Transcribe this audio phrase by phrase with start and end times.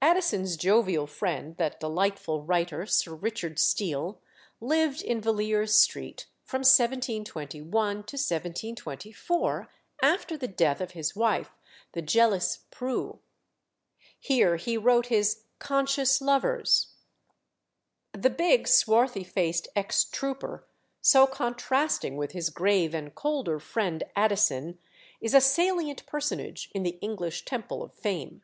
[0.00, 4.18] Addison's jovial friend, that delightful writer, Sir Richard Steele,
[4.62, 9.68] lived in Villiers Street from 1721 to 1724,
[10.00, 11.50] after the death of his wife,
[11.92, 13.18] the jealous "Prue."
[14.18, 16.94] Here he wrote his Conscious Lovers.
[18.14, 20.66] The big, swarthy faced ex trooper,
[21.02, 24.78] so contrasting with his grave and colder friend Addison,
[25.20, 28.42] is a salient personage in the English Temple of Fame.